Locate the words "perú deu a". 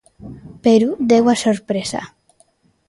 0.63-1.35